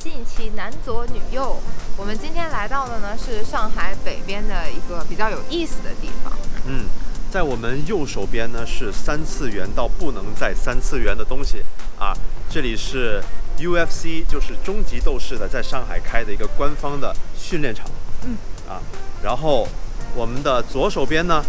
[0.00, 1.56] 新一期男左女右。
[1.96, 6.32] 我们今天来到的呢是上海北边的一个比较有意思的地方。
[6.66, 6.84] 嗯，
[7.32, 11.64] 在我们右手边呢是三次元到不能再三次元的东西
[11.98, 12.14] 啊，
[12.48, 13.20] 这里是
[13.58, 17.90] UFC，就是终极斗士的在上海开的一个官方的训练场。
[18.22, 18.36] 嗯，
[18.68, 18.80] 啊，
[19.22, 19.66] 然后
[20.14, 21.44] 我们的左手边呢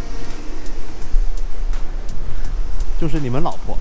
[2.99, 3.77] 就是你们老婆。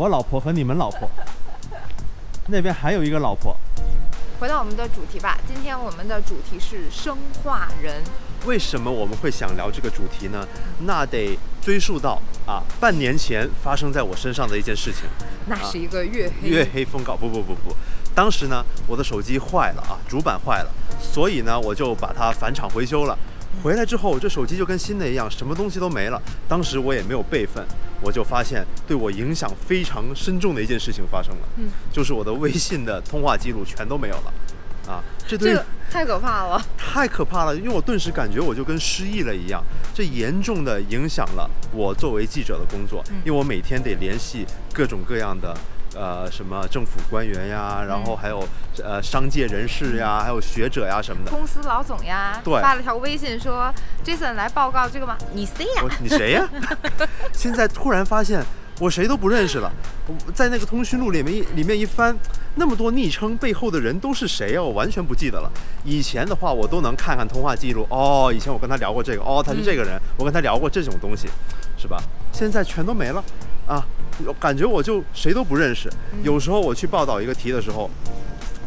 [0.00, 1.06] 我老婆和你们老婆，
[2.46, 3.54] 那边还有一个老婆。
[4.40, 8.02] 回到我们的主题吧，今天我们的主题是生化人。
[8.46, 10.48] 为什么我们会想聊这个主题呢？
[10.86, 15.02] 那得追溯到啊半年前发生在我身上的一件事情。
[15.44, 16.48] 那是一个月黑。
[16.48, 17.76] 月黑风高，不不不不，
[18.14, 23.18] 当时呢我的手机坏了啊，主板坏了，所以呢我就把它返厂维修了。
[23.62, 26.18] 回来之后，这手机就跟新的一样，什么东西都没了。
[26.48, 27.62] 当时我也没有备份，
[28.02, 34.32] 我就发现对我影响非常深重的一件事情发生了，嗯，就是我的微信的通话记录全都没有了，
[34.90, 36.62] 啊，这对这太可怕了。
[36.76, 39.62] 太可怕了，因为我顿时感觉我就跟失忆了一样，
[39.94, 45.56] 这严重的影响了我作为记者的工作，嗯因为我每天得联系各种各样的。
[45.94, 48.46] 呃，什么政府官员呀，然后还有
[48.82, 51.30] 呃商界人士呀，还有学者呀什么的。
[51.30, 53.72] 公司老总呀，对发了条微信说
[54.04, 55.16] ：“Jason 来报告这个吗？
[55.32, 56.48] 你谁呀、你谁呀？
[57.34, 58.44] 现在突然发现
[58.78, 59.70] 我谁都不认识了。
[60.06, 62.16] 我在那个通讯录里面一里面一翻，
[62.54, 64.62] 那么多昵称背后的人都是谁啊？
[64.62, 65.50] 我完全不记得了。
[65.84, 71.28] 以前的话我都能看看通话记录，哦，以前我跟他聊过这个，哦，他是这个人，我跟他聊过这种东西，
[71.76, 72.00] 是吧？
[72.32, 73.22] 现在全都没了
[73.66, 73.84] 啊！
[74.38, 75.90] 感觉我就谁都不认识。
[76.22, 77.88] 有时候我去报道一个题的时候。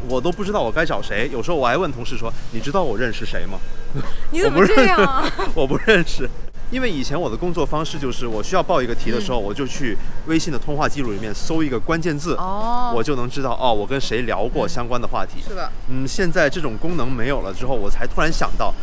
[0.09, 3.57] 我都不知道我该找谁，有时候我还问同事说：“你知道我认识谁吗？”
[4.31, 5.23] 你怎么我不认这样啊？
[5.55, 6.29] 我不认识，
[6.69, 15.41] 因为以前我的工作方式就是，我需要报一个题的时候，我就去微信的通话记录里面搜一个关键字，哦，我就能知道哦，我跟谁聊过相关的话题。
[15.47, 18.73] 是的，嗯，现在这种功能没有了之后，我才突然想到，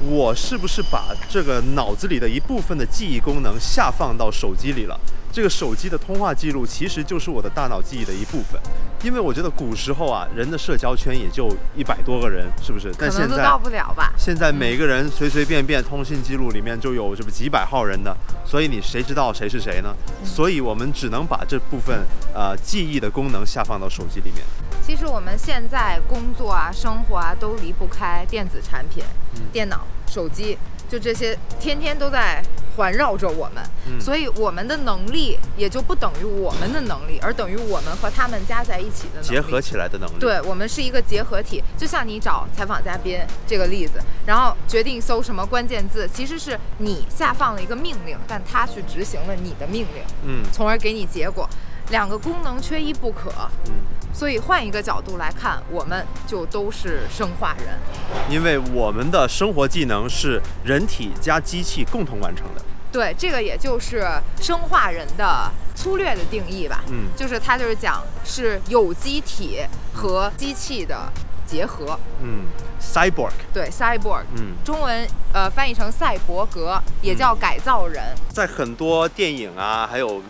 [0.00, 4.98] 我是不是把这个脑子里的一部分的记忆功能下放到手机里了？
[5.32, 8.60] 这个手机的通话记录其实就是我的大脑记忆的一部分，
[9.02, 12.92] 因为我觉得古时候啊，人的社交圈也就一百多个人，是不是？
[12.98, 14.12] 但现在到不了吧。
[14.18, 19.96] 现在每个人随随便便通信记录里面就有这么几百号人的，所以你谁知道谁是谁呢？
[20.22, 24.44] 所以我们只能把这部分呃记忆的功能下放到手机里面。
[24.84, 29.02] 其实我们现在工作啊、生活啊都离不开电子产品、
[29.36, 30.58] 嗯电脑、手机，
[30.90, 32.42] 就这些天天都在
[32.76, 33.62] 环绕着我们。
[33.86, 39.28] 嗯所以我们的能力也就不等于我们的能力，而等于我们和他们加在一起的能力。
[39.28, 51.48] 结合起来的能力。，对我们是一个结合体，就像你找采访嘉宾这个例子，然后决定搜什么关键字，其实是你下放了一个命令，但他去执行了你的命令，嗯从而给你结果。
[51.90, 53.30] 两个功能缺一不可，
[53.66, 53.72] 嗯，
[54.12, 57.78] 所以换一个角度来看，我们就都是生化人。
[58.28, 62.62] 因为我们的生活技能是人体加机器共同完成的。
[62.92, 64.06] 对，这个也就是
[64.38, 66.84] 生化人的粗略的定义吧。
[66.90, 69.60] 嗯就是它就是讲是有机体
[69.94, 71.10] 和机器的
[71.46, 71.98] 结合。
[72.22, 72.44] 嗯
[72.80, 78.02] ，cyborg，对，cyborg，嗯，中文呃翻译成赛博格，也叫改造人。
[78.28, 80.22] 在很多电影啊，还有。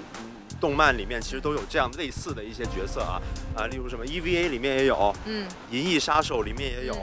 [0.63, 3.21] 嗯动漫里面其实都有这样类似的一些角色啊，
[3.57, 6.95] 啊，例如什么 EVA 里面也有，嗯，《银翼杀手》里面也有，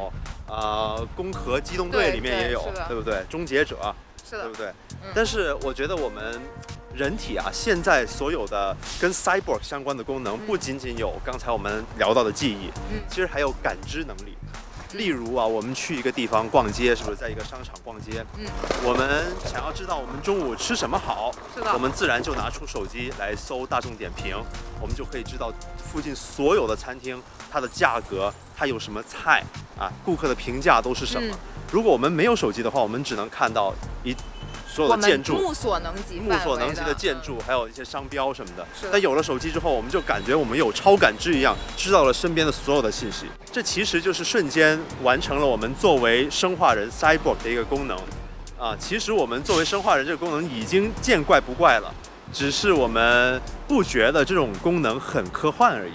[0.48, 3.22] 啊，《攻壳机动队》里面也有对不对？
[3.30, 3.94] 终结者，
[4.24, 4.44] 是的。
[4.44, 4.68] 对不，对？
[5.04, 5.12] 嗯。
[5.14, 6.40] 但是我觉得我们
[6.96, 13.02] 人体啊，现在所有的跟 cyborg 相关的功能，不仅仅有刚才我们聊到的记忆，嗯。
[13.10, 14.38] 其实还有感知能力。
[14.94, 18.26] 例如啊，我们去一个地方逛街，是不是在一个商场逛街？
[18.38, 18.46] 嗯，
[18.84, 24.36] 我们想要知道我们中午吃什么好，是的我们自然就拿出手机来搜大众点评，
[24.82, 29.44] 我们就可以知道附近所有的餐厅它的价格，它有什么菜
[29.78, 31.34] 啊，顾客的评价都是什么。
[31.34, 31.40] 嗯
[31.72, 33.72] 如果我们没有手机的话，我们只能看到
[34.04, 34.12] 一
[34.72, 35.34] 所有的建筑。
[35.34, 38.66] 目所能及目所能及的的建筑，还有一些商标什么的。
[38.92, 43.26] 但有了手机之后，我们就感觉我们有超感知一样，知道了身边的所有的信息。
[43.52, 47.98] 这其实就是瞬间完成了我们作为生化人 cyborg 的一个功能。
[48.60, 51.94] 啊，其实我们作为生化人这个功能已经见怪不怪了，
[52.34, 55.94] 只是我们不觉得这种功能很科幻而已。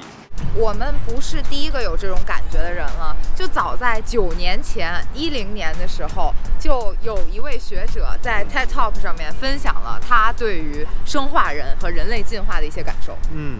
[0.55, 3.15] 我们不是第一个有这种感觉的人了。
[3.35, 13.15] 就早在九年前，一零年的时候，就有一位学者在 TED Talk 上面分享了他对于生化人和人类进化的一些感受。
[13.33, 13.59] 嗯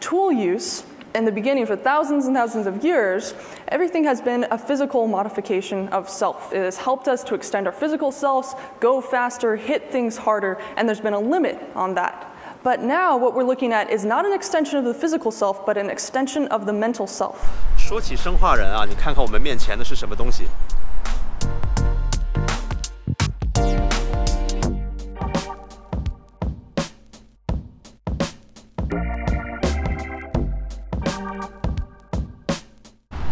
[0.00, 0.82] Tool use
[1.14, 3.32] in the beginning, for thousands and thousands of years,
[3.68, 6.52] everything has been a physical modification of self.
[6.52, 10.86] It has helped us to extend our physical selves, go faster, hit things harder, and
[10.86, 12.26] there's been a limit on that.
[12.61, 15.77] But now, what we're looking at is not an extension of the physical self, but
[15.77, 17.35] an extension of the mental self.
[17.77, 20.45] 说起生化人啊，你看看我们面前的是什么东西？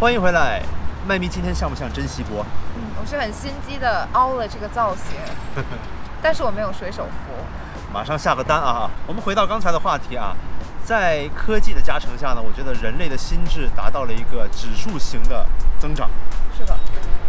[0.00, 0.62] 欢迎回来，
[1.06, 2.42] 麦咪今天像不像珍稀波？
[2.98, 5.18] 我是很心机的凹了这个造型，
[6.28, 7.32] 但是我没有水手服。
[7.90, 8.90] 马上下个单啊！
[9.06, 10.36] 我们回到刚才的话题啊，
[10.84, 15.46] 在科技的加成下呢，我觉得人类的心智达到了一个指数型的
[15.78, 16.10] 增长，
[16.54, 16.76] 是的，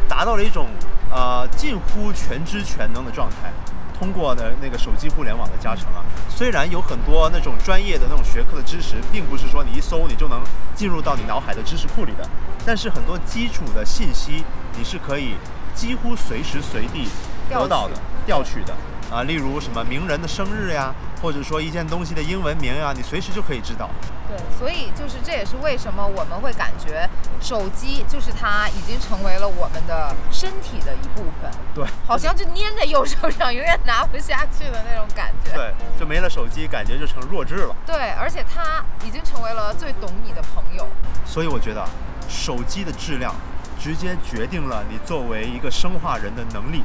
[0.06, 0.68] 达到了一种
[1.10, 3.54] 呃近乎全知全能的状态。
[3.98, 10.42] 通过呢那个手机互联网的加成啊，虽然有很多那种专业的那种学科的知识，并不是说你一搜你就能
[10.76, 12.28] 进入到你脑海的知识库里的，
[12.66, 14.44] 但是很多基础的信息
[14.78, 15.36] 你是可以
[15.74, 17.08] 几乎随时随地
[17.50, 17.94] 得到的、
[18.30, 18.76] 调取的
[19.12, 19.24] 啊。
[19.24, 23.90] 例如什么名人的生日呀，或者说一件东西的英文名呀，你随时就可以知道。
[24.28, 27.10] 对，所以就是这也是为什么我们会感觉
[27.42, 35.56] 手机就是它已经成为了我们的身体的一部分，对，好像就粘在右手上，永远拿不下去的那种感觉。
[35.56, 37.76] 对，就没了手机，感觉就成弱智了。
[37.88, 40.88] 对，而且它已经成为了最懂你的朋友。
[41.26, 41.84] 所以我觉得，
[42.30, 43.34] 手机的质量
[43.80, 46.84] 直接决定了你作为一个生化人的能力。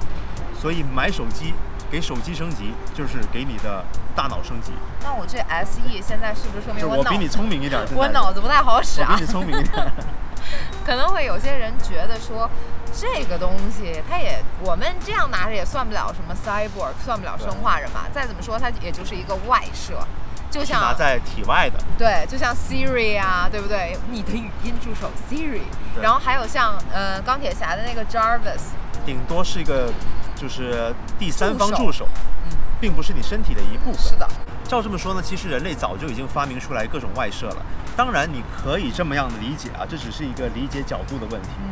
[0.65, 1.53] 所以买手机。
[1.91, 3.85] 给手机升级就是给你的
[4.17, 4.73] 大脑升级。
[5.05, 7.81] 那我这 SE 现在是不是说明我比你聪明一点？
[7.95, 9.15] 我脑子不太好使啊。
[9.15, 9.93] 比你聪明一点。
[10.85, 12.51] 可能会有些人觉得说，
[12.93, 18.07] 这个东西它也我们这样拿着也算不了什么 cyborg，算不了生化人吧。
[18.13, 20.05] 再怎么说，它也就是一个外设，
[20.51, 21.79] 就像拿在体外的。
[21.97, 23.97] 对，就像 Siri 啊，对不对？
[24.11, 25.61] 你的语音助手 Siri，
[26.03, 28.73] 然后还有像呃钢铁侠的那个 Jarvis，
[29.07, 29.93] 顶多是一个。
[30.35, 32.09] 就是第三方助手，
[32.47, 34.01] 嗯，并不是你身体的一部分。
[34.01, 34.29] 是的，
[34.65, 37.57] 照这么说呢，其实人类早就已经发明出来各种外设了。
[37.97, 41.49] 当然，你可以这么样的理解啊，这只是一个理解角度的问题。
[41.63, 41.71] 嗯，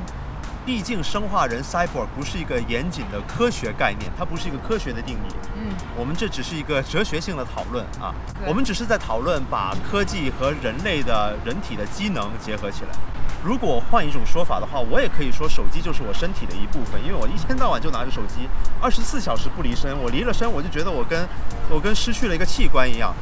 [0.64, 5.35] 毕竟生化人 cyborg 不是一个严谨的科学概念，它不是一个科学的定义。
[5.56, 8.14] 嗯，我们这只是一个哲学性的讨论啊，
[8.47, 12.91] 我们只是在讨论把科技和人类的人体的机能结合起来。
[13.44, 18.49] 如果换一种说法的话，我也可以说手机就是我身体的一部分，因为我一天到晚就拿着手机，
[18.81, 19.99] 二十四小时不离身。
[20.00, 21.29] 我离了身，我就觉得我跟
[21.69, 23.12] 我跟失去了一个器官一样。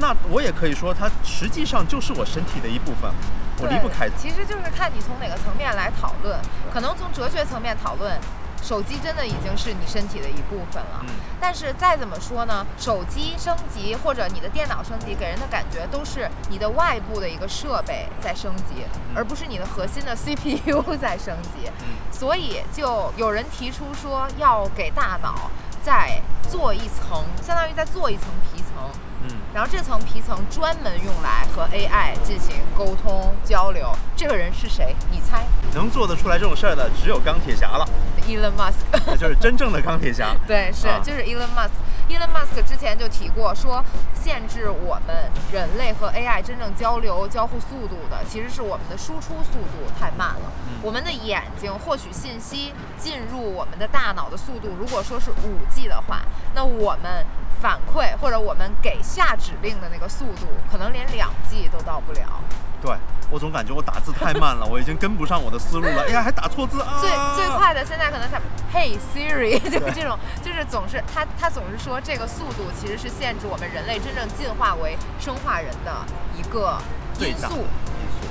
[0.00, 3.10] 那我也可以说，它实际上就是我身体的一部分，
[3.58, 4.08] 我离不开。
[4.16, 6.38] 其实就是看你从哪个层面来讨论，
[6.72, 8.18] 可能从哲学层面讨论。
[8.60, 11.06] 手机真的已经是你身体的一部分了，
[11.40, 18.84] 但是再怎么说呢，手机升级或者你的电脑升级，给人的感觉都是你的外部的一个设备在升级，
[19.14, 21.70] 而不是你的核心的 CPU 在升级。
[22.10, 25.48] 所以就有人提出说，要给大脑
[25.80, 26.20] 再
[26.50, 28.90] 做一层，相当于再做一层皮层。
[29.22, 33.90] 嗯，然后这层皮层专门用来和 AI 进行沟通交流。
[34.16, 34.94] 这个人是谁？
[35.10, 35.44] 你猜？
[35.74, 37.84] 能做得出来这种事儿的只有钢铁侠了
[38.26, 40.34] ，Elon Musk，那就是真正的钢铁侠。
[40.46, 41.70] 对，是，就是 Elon Musk。
[42.08, 43.84] Elon Musk 之前就提过，说
[44.14, 50.50] 限制我们人类和 AI 真正交流、交互速度的，其实是我们的输出速度太慢了。
[50.80, 56.22] 我们的眼睛获取信息进入我们的大脑的速度，如果说是五 G 的话，
[56.54, 57.26] 那我们。
[57.60, 62.40] 反馈或者我们给下指令的那个速度，可能连两 G 都到不了。
[62.80, 62.94] 对
[63.28, 66.04] 我总感觉我打字太慢了，我已经跟不上我的思路了。
[66.06, 66.98] 哎呀，还打错字啊！
[67.00, 68.36] 最最快的现在可能是
[68.72, 75.92] Hey Siri， 就是这种，就是总是他他总是说这个速度其实是限制我们人类真正进化为生化人的
[76.36, 76.78] 一个
[77.18, 77.42] 因素。
[77.42, 77.64] 因素。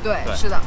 [0.02, 0.60] 对，是的。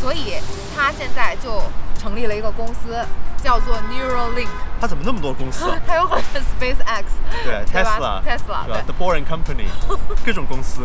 [0.00, 0.34] 所以
[0.74, 1.62] 他现在就
[2.00, 2.96] 成立了一个公司。
[3.42, 5.64] 叫做 Neuralink，它怎么那么多公司？
[5.86, 7.04] 它有很多 SpaceX，
[7.42, 9.64] 对，Tesla，Tesla，对，The Boring Company，
[10.22, 10.82] 各种公司。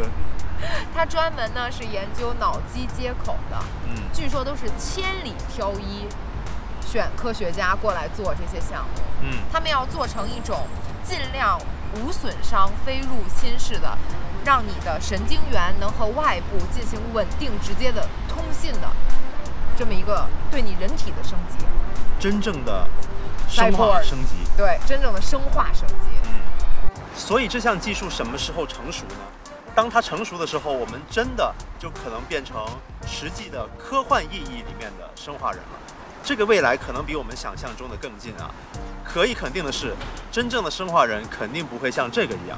[0.93, 3.57] 它专门呢是研究脑机接口的，
[3.89, 6.07] 嗯，据说都是千里挑一，
[6.89, 10.65] 选科学家过来做这些项目，嗯，他们要做成一种
[11.03, 11.59] 尽量
[11.95, 13.97] 无损伤、非入侵式的，
[14.45, 18.89] 让你的神经元能和外部进行稳定、直接的通信的，
[19.77, 21.65] 这么一个对你人体的升级。
[22.19, 22.87] 真正的
[23.47, 25.95] 生化升级，对，真正的生化升级。
[26.23, 26.29] 嗯，
[27.15, 29.15] 所以这项技术什么时候成熟呢？
[29.75, 32.65] 当它成熟的时候，我们真的就可能变成
[33.05, 35.79] 实际的科幻意义里面的生化人了。
[36.23, 38.49] 这个未来可能比我们想象中的更近啊！
[39.03, 39.93] 可以肯定的是，
[40.31, 42.57] 真正的生化人肯定不会像这个一样。